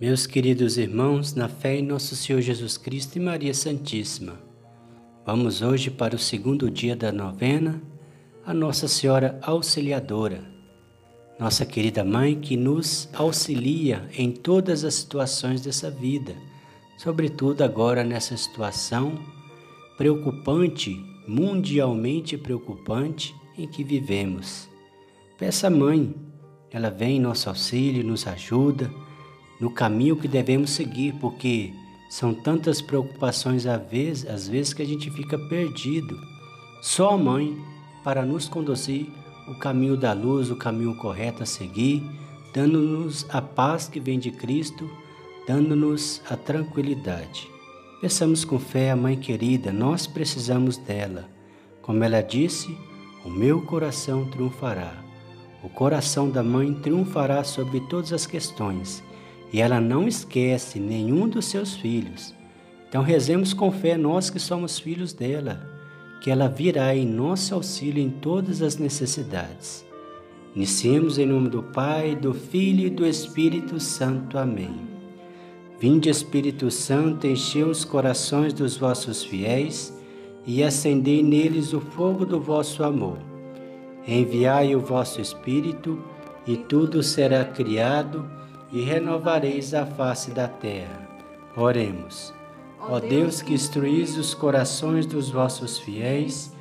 Meus 0.00 0.26
queridos 0.26 0.78
irmãos, 0.78 1.34
na 1.34 1.46
fé 1.46 1.76
em 1.76 1.82
nosso 1.82 2.16
Senhor 2.16 2.40
Jesus 2.40 2.78
Cristo 2.78 3.16
e 3.16 3.20
Maria 3.20 3.52
Santíssima, 3.52 4.40
vamos 5.26 5.60
hoje 5.60 5.90
para 5.90 6.16
o 6.16 6.18
segundo 6.18 6.70
dia 6.70 6.96
da 6.96 7.12
novena, 7.12 7.82
a 8.46 8.54
Nossa 8.54 8.88
Senhora 8.88 9.38
Auxiliadora, 9.42 10.42
nossa 11.38 11.66
querida 11.66 12.02
Mãe 12.02 12.34
que 12.34 12.56
nos 12.56 13.10
auxilia 13.12 14.08
em 14.16 14.32
todas 14.32 14.84
as 14.84 14.94
situações 14.94 15.60
dessa 15.60 15.90
vida, 15.90 16.34
sobretudo 16.96 17.62
agora 17.62 18.02
nessa 18.02 18.34
situação 18.38 19.22
preocupante, 19.98 20.98
mundialmente 21.28 22.38
preocupante 22.38 23.34
em 23.58 23.68
que 23.68 23.84
vivemos. 23.84 24.66
Peça 25.36 25.66
à 25.66 25.70
Mãe, 25.70 26.14
ela 26.70 26.88
vem 26.88 27.18
em 27.18 27.20
nosso 27.20 27.50
auxílio, 27.50 28.02
nos 28.02 28.26
ajuda 28.26 28.90
no 29.60 29.70
caminho 29.70 30.16
que 30.16 30.26
devemos 30.26 30.70
seguir, 30.70 31.14
porque 31.20 31.72
são 32.08 32.32
tantas 32.32 32.80
preocupações 32.80 33.66
às 33.66 33.88
vezes, 33.88 34.26
às 34.28 34.48
vezes 34.48 34.72
que 34.72 34.82
a 34.82 34.86
gente 34.86 35.10
fica 35.10 35.38
perdido. 35.38 36.18
Só 36.80 37.10
a 37.10 37.18
mãe 37.18 37.56
para 38.02 38.24
nos 38.24 38.48
conduzir 38.48 39.06
o 39.46 39.54
caminho 39.54 39.96
da 39.96 40.12
luz, 40.12 40.50
o 40.50 40.56
caminho 40.56 40.96
correto 40.96 41.42
a 41.42 41.46
seguir, 41.46 42.02
dando-nos 42.54 43.26
a 43.28 43.42
paz 43.42 43.86
que 43.86 44.00
vem 44.00 44.18
de 44.18 44.30
Cristo, 44.30 44.90
dando-nos 45.46 46.22
a 46.28 46.36
tranquilidade. 46.36 47.48
Peçamos 48.00 48.46
com 48.46 48.58
fé 48.58 48.90
a 48.90 48.96
Mãe 48.96 49.16
querida, 49.16 49.70
nós 49.70 50.06
precisamos 50.06 50.78
dela. 50.78 51.28
Como 51.82 52.02
ela 52.02 52.22
disse, 52.22 52.74
o 53.24 53.28
meu 53.28 53.60
coração 53.60 54.24
triunfará. 54.30 55.04
O 55.62 55.68
coração 55.68 56.30
da 56.30 56.42
mãe 56.42 56.72
triunfará 56.72 57.44
sobre 57.44 57.80
todas 57.80 58.14
as 58.14 58.26
questões 58.26 59.02
e 59.52 59.60
ela 59.60 59.80
não 59.80 60.06
esquece 60.06 60.78
nenhum 60.78 61.28
dos 61.28 61.46
seus 61.46 61.74
filhos. 61.74 62.34
Então 62.88 63.02
rezemos 63.02 63.52
com 63.52 63.70
fé 63.70 63.96
nós 63.96 64.30
que 64.30 64.38
somos 64.38 64.78
filhos 64.78 65.12
dela, 65.12 65.60
que 66.20 66.30
ela 66.30 66.48
virá 66.48 66.94
em 66.94 67.06
nosso 67.06 67.54
auxílio 67.54 68.02
em 68.02 68.10
todas 68.10 68.62
as 68.62 68.76
necessidades. 68.76 69.84
Iniciemos 70.54 71.18
em 71.18 71.26
nome 71.26 71.48
do 71.48 71.62
Pai, 71.62 72.16
do 72.16 72.34
Filho 72.34 72.86
e 72.86 72.90
do 72.90 73.06
Espírito 73.06 73.78
Santo. 73.78 74.36
Amém. 74.36 74.74
Vinde, 75.78 76.10
Espírito 76.10 76.70
Santo, 76.70 77.26
enchei 77.26 77.62
os 77.62 77.84
corações 77.84 78.52
dos 78.52 78.76
vossos 78.76 79.24
fiéis 79.24 79.96
e 80.44 80.62
acendei 80.62 81.22
neles 81.22 81.72
o 81.72 81.80
fogo 81.80 82.26
do 82.26 82.40
vosso 82.40 82.82
amor. 82.82 83.18
Enviai 84.06 84.74
o 84.74 84.80
vosso 84.80 85.20
Espírito 85.20 86.02
e 86.46 86.56
tudo 86.56 87.02
será 87.02 87.44
criado 87.44 88.28
e 88.72 88.82
renovareis 88.82 89.74
a 89.74 89.84
face 89.84 90.30
da 90.30 90.48
terra. 90.48 91.08
Oremos. 91.56 92.32
Ó 92.80 92.98
Deus 92.98 93.42
que 93.42 93.52
instruís 93.52 94.16
os 94.16 94.32
corações 94.32 95.04
dos 95.04 95.28
vossos 95.28 95.78
fiéis 95.78 96.52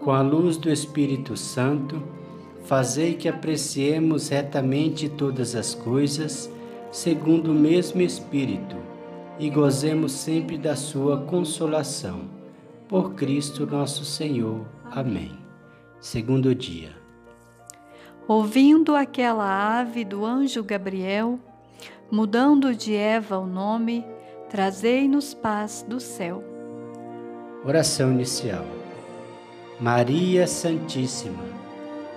com 0.00 0.12
a 0.12 0.22
luz 0.22 0.56
do 0.56 0.70
Espírito 0.70 1.36
Santo, 1.36 2.02
fazei 2.64 3.14
que 3.14 3.28
apreciemos 3.28 4.28
retamente 4.28 5.08
todas 5.08 5.54
as 5.54 5.74
coisas, 5.74 6.50
segundo 6.92 7.50
o 7.50 7.54
mesmo 7.54 8.00
Espírito, 8.00 8.76
e 9.38 9.50
gozemos 9.50 10.12
sempre 10.12 10.56
da 10.56 10.76
sua 10.76 11.22
consolação. 11.22 12.22
Por 12.88 13.14
Cristo 13.14 13.66
nosso 13.66 14.04
Senhor. 14.04 14.64
Amém. 14.92 15.32
Segundo 16.00 16.54
dia. 16.54 16.90
Ouvindo 18.28 18.94
aquela 18.94 19.80
ave 19.80 20.04
do 20.04 20.24
anjo 20.24 20.62
Gabriel, 20.62 21.38
mudando 22.10 22.74
de 22.74 22.94
Eva 22.94 23.38
o 23.38 23.46
nome, 23.46 24.04
trazei-nos 24.48 25.34
paz 25.34 25.84
do 25.88 26.00
céu. 26.00 26.42
Oração 27.64 28.12
inicial. 28.12 28.64
Maria 29.80 30.46
Santíssima, 30.46 31.44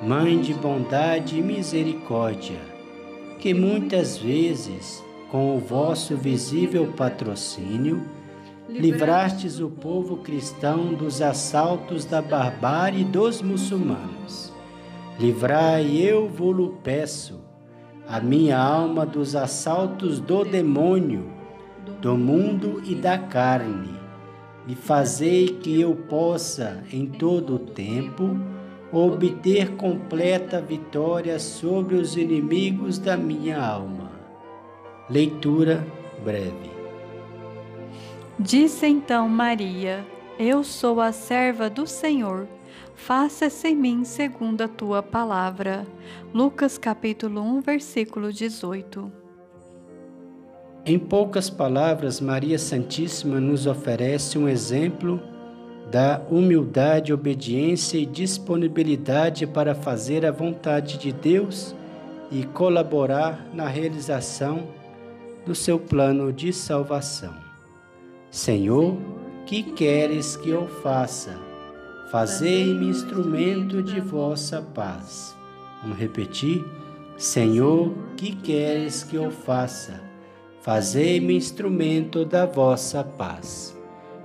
Mãe 0.02 0.40
de 0.40 0.54
bondade 0.54 1.38
e 1.38 1.42
misericórdia, 1.42 2.60
que 3.38 3.54
muitas 3.54 4.18
vezes, 4.18 5.04
com 5.30 5.58
o 5.58 5.60
vosso 5.60 6.16
visível 6.16 6.94
patrocínio, 6.96 8.02
livrastes 8.70 9.60
o 9.60 9.70
povo 9.70 10.18
cristão 10.18 10.94
dos 10.94 11.22
assaltos 11.22 12.06
da 12.06 12.22
barbárie 12.22 13.04
dos 13.04 13.42
muçulmanos. 13.42 14.54
Livrai, 15.20 15.98
eu 15.98 16.30
vos 16.30 16.72
peço, 16.82 17.42
a 18.10 18.20
minha 18.20 18.58
alma 18.58 19.06
dos 19.06 19.36
assaltos 19.36 20.20
do 20.20 20.44
demônio, 20.44 21.30
do 22.02 22.18
mundo 22.18 22.82
e 22.84 22.96
da 22.96 23.20
carne, 23.20 23.94
e 24.68 24.74
fazei 24.74 25.50
que 25.50 25.80
eu 25.80 25.96
possa, 25.96 26.84
em 26.92 27.06
todo 27.06 27.54
o 27.54 27.60
tempo, 27.60 28.36
obter 28.92 29.76
completa 29.76 30.60
vitória 30.60 31.38
sobre 31.38 31.98
os 31.98 32.18
inimigos 32.18 32.98
da 32.98 33.16
minha 33.16 33.64
alma. 33.64 34.10
Leitura 35.08 35.86
breve. 36.26 36.72
Disse 38.40 38.88
então 38.88 39.30
Maria: 39.30 40.04
Eu 40.40 40.64
sou 40.64 41.00
a 41.00 41.12
serva 41.12 41.70
do 41.70 41.86
Senhor 41.86 42.48
faça-se 43.00 43.68
em 43.70 43.76
mim 43.76 44.04
segundo 44.04 44.62
a 44.62 44.68
tua 44.68 45.02
palavra. 45.02 45.88
Lucas 46.34 46.78
capítulo 46.78 47.42
1, 47.42 47.62
versículo 47.62 48.32
18. 48.32 49.12
Em 50.86 51.00
poucas 51.00 51.50
palavras, 51.50 52.20
Maria 52.20 52.60
Santíssima 52.60 53.40
nos 53.40 53.66
oferece 53.66 54.38
um 54.38 54.48
exemplo 54.48 55.20
da 55.90 56.22
humildade, 56.30 57.14
obediência 57.14 57.98
e 57.98 58.06
disponibilidade 58.06 59.48
para 59.48 59.74
fazer 59.74 60.26
a 60.26 60.32
vontade 60.32 60.98
de 60.98 61.12
Deus 61.12 61.76
e 62.32 62.44
colaborar 62.44 63.48
na 63.54 63.68
realização 63.68 64.68
do 65.46 65.56
seu 65.56 65.80
plano 65.80 66.32
de 66.32 66.54
salvação. 66.54 67.36
Senhor, 68.30 68.98
que 69.46 69.64
queres 69.64 70.36
que 70.36 70.50
eu 70.50 70.68
faça? 70.68 71.49
Fazei-me 72.12 72.88
instrumento 72.88 73.84
de 73.84 74.00
vossa 74.00 74.64
paz. 74.74 75.38
Vamos 75.84 76.00
repetir? 76.00 76.66
Senhor, 77.16 77.94
que 78.18 78.36
queres 78.36 79.04
que 79.04 79.16
eu 79.16 79.30
faça? 79.30 80.02
Fazei-me 80.64 81.36
instrumento 81.36 82.26
da 82.26 82.48
vossa 82.48 83.04
paz. 83.04 83.78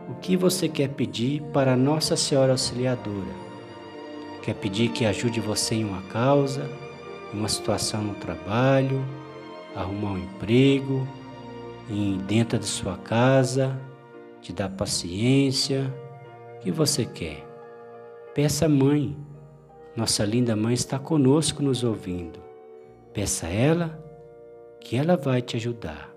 O 0.08 0.14
que 0.14 0.34
você 0.34 0.66
quer 0.66 0.88
pedir 0.88 1.42
para 1.52 1.76
Nossa 1.76 2.16
Senhora 2.16 2.52
Auxiliadora? 2.52 3.34
Quer 4.42 4.54
pedir 4.54 4.88
que 4.88 5.04
ajude 5.04 5.38
você 5.38 5.74
em 5.74 5.84
uma 5.84 6.00
causa, 6.04 6.66
em 7.34 7.38
uma 7.38 7.50
situação 7.50 8.02
no 8.02 8.14
trabalho, 8.14 9.04
arrumar 9.76 10.12
um 10.12 10.18
emprego, 10.18 11.06
em 11.90 12.16
dentro 12.16 12.58
de 12.58 12.66
sua 12.66 12.96
casa, 12.96 13.78
te 14.40 14.54
dar 14.54 14.70
paciência? 14.70 15.92
O 16.56 16.60
que 16.60 16.70
você 16.70 17.04
quer? 17.04 17.53
Peça 18.34 18.68
mãe. 18.68 19.16
Nossa 19.96 20.24
linda 20.24 20.56
mãe 20.56 20.74
está 20.74 20.98
conosco 20.98 21.62
nos 21.62 21.84
ouvindo. 21.84 22.40
Peça 23.12 23.46
a 23.46 23.50
ela 23.50 24.04
que 24.80 24.96
ela 24.96 25.16
vai 25.16 25.40
te 25.40 25.56
ajudar. 25.56 26.13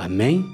Amém? 0.00 0.50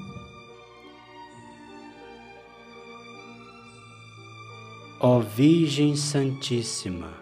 Ó 4.99 5.21
Virgem 5.21 5.95
Santíssima, 5.95 7.13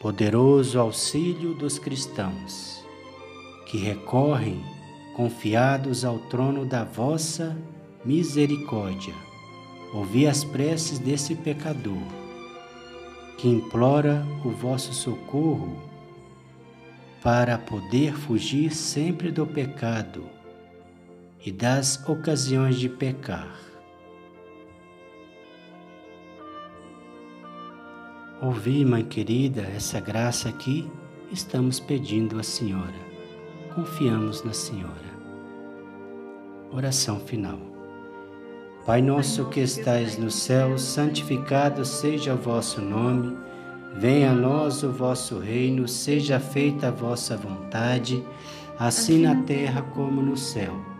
poderoso 0.00 0.78
auxílio 0.78 1.52
dos 1.54 1.76
cristãos, 1.76 2.84
que 3.66 3.78
recorrem 3.78 4.62
confiados 5.16 6.04
ao 6.04 6.20
trono 6.20 6.64
da 6.64 6.84
vossa 6.84 7.58
misericórdia, 8.04 9.14
ouvi 9.92 10.28
as 10.28 10.44
preces 10.44 11.00
desse 11.00 11.34
pecador, 11.34 12.06
que 13.36 13.48
implora 13.48 14.24
o 14.44 14.50
vosso 14.50 14.94
socorro 14.94 15.76
para 17.20 17.58
poder 17.58 18.14
fugir 18.14 18.70
sempre 18.72 19.32
do 19.32 19.44
pecado 19.44 20.39
e 21.44 21.50
das 21.50 22.06
ocasiões 22.08 22.76
de 22.76 22.88
pecar. 22.88 23.54
Ouvi, 28.42 28.84
mãe 28.84 29.04
querida, 29.04 29.62
essa 29.62 30.00
graça 30.00 30.48
aqui 30.48 30.90
estamos 31.30 31.78
pedindo 31.78 32.38
à 32.38 32.42
Senhora. 32.42 33.10
Confiamos 33.74 34.42
na 34.42 34.52
Senhora. 34.52 35.10
Oração 36.72 37.20
final. 37.20 37.58
Pai 38.86 39.02
nosso 39.02 39.44
que 39.46 39.60
estais 39.60 40.16
no 40.16 40.30
céu, 40.30 40.78
santificado 40.78 41.84
seja 41.84 42.34
o 42.34 42.38
vosso 42.38 42.80
nome. 42.80 43.36
Venha 43.96 44.30
a 44.30 44.34
nós 44.34 44.82
o 44.82 44.90
vosso 44.90 45.38
reino, 45.38 45.86
seja 45.86 46.40
feita 46.40 46.88
a 46.88 46.90
vossa 46.90 47.36
vontade, 47.36 48.24
assim 48.78 49.22
na 49.22 49.42
terra 49.42 49.82
como 49.82 50.22
no 50.22 50.36
céu. 50.36 50.99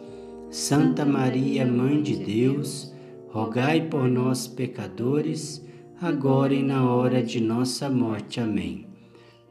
Santa 0.51 1.05
Maria, 1.05 1.65
Mãe 1.65 2.01
de 2.01 2.13
Deus, 2.17 2.93
rogai 3.29 3.87
por 3.87 4.09
nós, 4.09 4.49
pecadores, 4.49 5.65
agora 6.01 6.53
e 6.53 6.61
na 6.61 6.91
hora 6.91 7.23
de 7.23 7.39
nossa 7.39 7.89
morte. 7.89 8.41
Amém. 8.41 8.85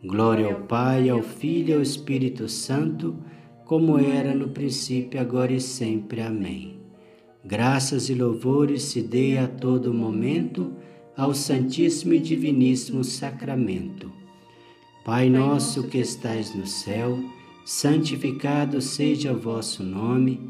Glória 0.05 0.47
ao 0.47 0.61
Pai, 0.67 1.09
ao 1.09 1.23
Filho 1.23 1.71
e 1.71 1.73
ao 1.73 1.81
Espírito 1.81 2.47
Santo, 2.51 3.17
como 3.65 3.99
era 3.99 4.35
no 4.35 4.49
princípio, 4.49 5.19
agora 5.19 5.55
e 5.55 5.61
sempre. 5.61 6.21
Amém. 6.21 6.79
Graças 7.43 8.11
e 8.11 8.15
louvores 8.15 8.83
se 8.83 9.01
dê 9.01 9.39
a 9.39 9.49
todo 9.49 9.95
momento 9.95 10.71
ao 11.17 11.33
Santíssimo 11.33 12.13
e 12.13 12.19
Diviníssimo 12.19 13.03
Sacramento. 13.03 14.13
Pai 15.03 15.31
nosso 15.31 15.85
que 15.85 15.97
estais 15.97 16.55
no 16.55 16.67
céu, 16.67 17.19
santificado 17.65 18.83
seja 18.83 19.33
o 19.33 19.41
vosso 19.41 19.83
nome, 19.83 20.50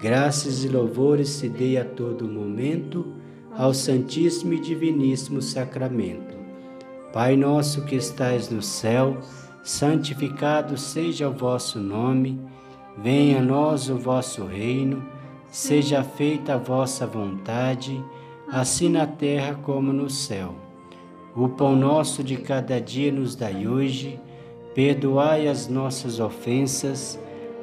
Graças 0.00 0.62
e 0.62 0.68
louvores 0.68 1.30
se 1.30 1.48
dê 1.48 1.78
a 1.78 1.84
todo 1.84 2.28
momento 2.28 3.06
ao 3.56 3.72
Santíssimo 3.72 4.52
e 4.52 4.60
Diviníssimo 4.60 5.40
Sacramento. 5.40 6.36
Pai 7.14 7.34
nosso 7.34 7.82
que 7.86 7.96
estais 7.96 8.50
no 8.50 8.60
céu, 8.60 9.16
santificado 9.62 10.76
seja 10.76 11.30
o 11.30 11.32
vosso 11.32 11.78
nome, 11.80 12.38
venha 12.98 13.38
a 13.38 13.42
nós 13.42 13.88
o 13.88 13.96
vosso 13.96 14.44
reino, 14.44 15.02
seja 15.50 16.04
feita 16.04 16.54
a 16.54 16.58
vossa 16.58 17.06
vontade, 17.06 18.04
assim 18.52 18.90
na 18.90 19.06
terra 19.06 19.54
como 19.62 19.94
no 19.94 20.10
céu. 20.10 20.54
O 21.34 21.48
pão 21.48 21.74
nosso 21.74 22.22
de 22.22 22.36
cada 22.36 22.78
dia 22.78 23.10
nos 23.10 23.34
dai 23.34 23.66
hoje, 23.66 24.20
perdoai 24.74 25.48
as 25.48 25.68
nossas 25.68 26.20
ofensas, 26.20 27.18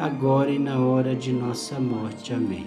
agora 0.00 0.50
e 0.50 0.58
na 0.58 0.80
hora 0.80 1.14
de 1.14 1.30
nossa 1.30 1.78
morte. 1.78 2.32
Amém. 2.32 2.66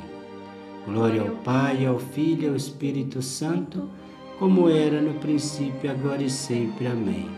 Glória 0.86 1.22
ao 1.22 1.30
Pai, 1.38 1.86
ao 1.86 1.98
Filho 1.98 2.44
e 2.44 2.50
ao 2.50 2.56
Espírito 2.56 3.22
Santo 3.22 3.90
como 4.38 4.70
era 4.70 5.02
no 5.02 5.14
princípio, 5.16 5.90
agora 5.90 6.22
e 6.22 6.30
sempre. 6.30 6.86
Amém. 6.86 7.30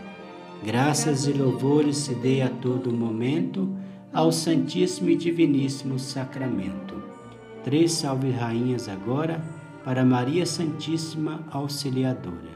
Graças 0.64 1.26
e 1.26 1.32
louvores 1.32 1.96
se 1.98 2.14
dê 2.14 2.42
a 2.42 2.48
todo 2.48 2.92
momento 2.92 3.68
ao 4.12 4.32
Santíssimo 4.32 5.10
e 5.10 5.16
Diviníssimo 5.16 5.98
Sacramento. 5.98 6.94
Três 7.62 7.92
salve 7.92 8.30
rainhas 8.30 8.88
agora 8.88 9.42
para 9.84 10.04
Maria 10.04 10.44
Santíssima 10.44 11.44
Auxiliadora. 11.50 12.55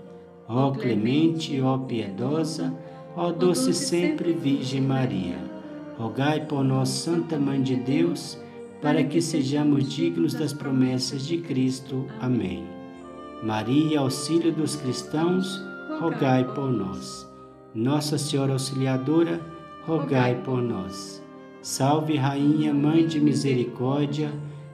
Ó 0.53 0.73
clemente, 0.73 1.61
ó 1.61 1.77
piedosa, 1.77 2.73
ó 3.15 3.31
doce 3.31 3.73
sempre 3.73 4.33
Virgem 4.33 4.81
Maria, 4.81 5.37
rogai 5.97 6.45
por 6.45 6.61
nós, 6.61 6.89
Santa 6.89 7.39
Mãe 7.39 7.61
de 7.61 7.77
Deus, 7.77 8.37
para 8.81 9.01
que 9.01 9.21
sejamos 9.21 9.89
dignos 9.89 10.33
das 10.33 10.51
promessas 10.51 11.25
de 11.25 11.37
Cristo. 11.37 12.05
Amém. 12.19 12.65
Maria, 13.41 14.01
auxílio 14.01 14.51
dos 14.51 14.75
cristãos, 14.75 15.63
rogai 16.01 16.43
por 16.53 16.69
nós. 16.69 17.25
Nossa 17.73 18.17
Senhora 18.17 18.51
Auxiliadora, 18.51 19.39
rogai 19.87 20.35
por 20.43 20.61
nós. 20.61 21.23
Salve, 21.61 22.17
Rainha, 22.17 22.73
Mãe 22.73 23.07
de 23.07 23.21
Misericórdia, 23.21 24.33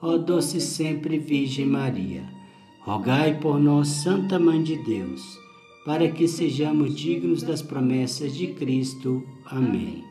ó 0.00 0.18
doce 0.18 0.60
sempre 0.60 1.18
Virgem 1.18 1.66
Maria. 1.66 2.24
Rogai 2.80 3.38
por 3.40 3.58
nós, 3.58 3.88
Santa 3.88 4.38
Mãe 4.38 4.62
de 4.62 4.76
Deus, 4.76 5.38
para 5.84 6.08
que 6.08 6.28
sejamos 6.28 6.94
dignos 6.94 7.42
das 7.42 7.62
promessas 7.62 8.34
de 8.34 8.48
Cristo. 8.48 9.24
Amém. 9.44 10.04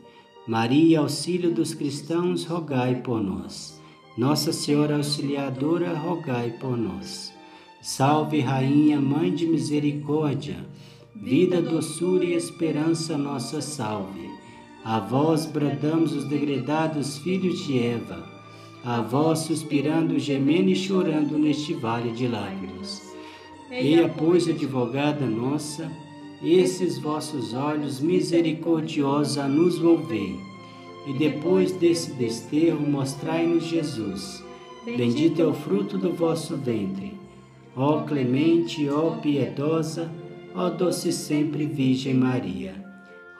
Maria, 0.46 1.00
auxílio 1.00 1.52
dos 1.52 1.72
cristãos, 1.72 2.44
rogai 2.44 2.96
por 2.96 3.22
nós. 3.22 3.80
Nossa 4.18 4.52
Senhora 4.52 4.96
Auxiliadora, 4.96 5.94
rogai 5.94 6.50
por 6.50 6.76
nós. 6.76 7.32
Salve, 7.80 8.40
Rainha, 8.40 9.00
Mãe 9.00 9.32
de 9.32 9.46
Misericórdia, 9.46 10.66
vida, 11.14 11.62
doçura 11.62 12.24
e 12.24 12.34
esperança, 12.34 13.16
nossa 13.16 13.60
salve. 13.60 14.28
A 14.84 15.00
vós 15.00 15.46
bradamos 15.46 16.12
os 16.12 16.24
degredados 16.24 17.18
filhos 17.18 17.64
de 17.64 17.78
Eva 17.78 18.35
a 18.86 19.00
vós 19.00 19.40
suspirando, 19.40 20.16
gemendo 20.16 20.70
e 20.70 20.76
chorando 20.76 21.36
neste 21.36 21.74
vale 21.74 22.12
de 22.12 22.28
lágrimas. 22.28 23.02
Eia, 23.68 24.08
pois, 24.08 24.48
advogada 24.48 25.26
nossa, 25.26 25.90
esses 26.40 26.96
vossos 26.96 27.52
olhos 27.52 27.98
misericordiosos 27.98 29.38
a 29.38 29.48
nos 29.48 29.76
volvei, 29.76 30.38
e 31.04 31.12
depois 31.14 31.72
desse 31.72 32.12
desterro 32.12 32.88
mostrai-nos 32.88 33.64
Jesus. 33.64 34.44
Bendito 34.84 35.42
é 35.42 35.44
o 35.44 35.52
fruto 35.52 35.98
do 35.98 36.12
vosso 36.12 36.56
ventre. 36.56 37.14
Ó 37.74 38.02
clemente, 38.02 38.88
ó 38.88 39.16
piedosa, 39.16 40.08
ó 40.54 40.70
doce 40.70 41.10
sempre 41.10 41.66
Virgem 41.66 42.14
Maria. 42.14 42.72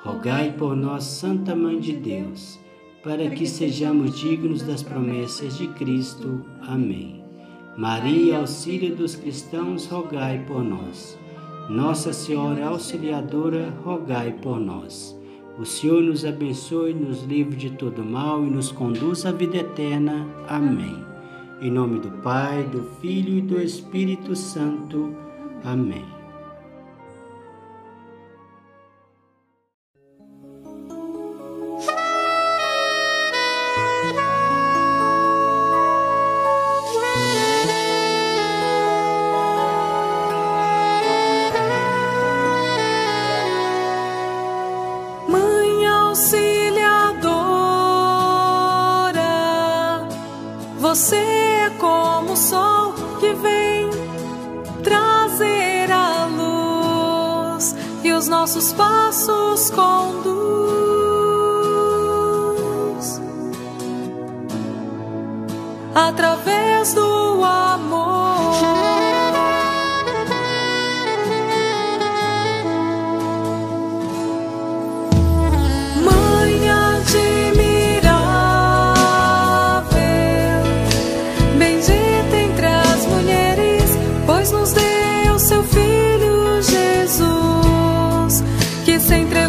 Rogai 0.02 0.50
por 0.58 0.74
nós, 0.74 1.04
Santa 1.04 1.54
Mãe 1.54 1.78
de 1.78 1.92
Deus 1.92 2.65
para 3.06 3.30
que 3.30 3.46
sejamos 3.46 4.18
dignos 4.18 4.62
das 4.62 4.82
promessas 4.82 5.56
de 5.56 5.68
Cristo. 5.68 6.44
Amém. 6.60 7.22
Maria, 7.76 8.38
auxílio 8.38 8.96
dos 8.96 9.14
cristãos, 9.14 9.86
rogai 9.86 10.44
por 10.44 10.64
nós. 10.64 11.16
Nossa 11.70 12.12
Senhora 12.12 12.66
Auxiliadora, 12.66 13.72
rogai 13.84 14.32
por 14.42 14.58
nós. 14.58 15.16
O 15.56 15.64
Senhor 15.64 16.02
nos 16.02 16.24
abençoe, 16.24 16.92
nos 16.94 17.22
livre 17.22 17.54
de 17.54 17.70
todo 17.70 18.04
mal 18.04 18.44
e 18.44 18.50
nos 18.50 18.72
conduz 18.72 19.24
à 19.24 19.30
vida 19.30 19.58
eterna. 19.58 20.26
Amém. 20.48 20.96
Em 21.60 21.70
nome 21.70 22.00
do 22.00 22.10
Pai, 22.22 22.64
do 22.64 22.82
Filho 23.00 23.38
e 23.38 23.40
do 23.40 23.62
Espírito 23.62 24.34
Santo. 24.34 25.14
Amém. 25.62 26.15
os 58.16 58.28
nossos 58.28 58.72
passos 58.72 59.70
conduz 59.70 60.06
através 65.94 66.94
do 66.94 67.44
amor. 67.44 68.36
Mãe 76.02 76.70
admirável, 76.70 77.16
bendita 81.58 82.36
entre 82.36 82.66
as 82.66 83.06
mulheres, 83.06 83.98
pois 84.24 84.50
nos 84.52 84.72
deu 84.72 85.38
seu 85.38 85.62
Filho 85.64 86.62
Jesus 86.62 87.45
disse 88.98 89.14
entre 89.14 89.45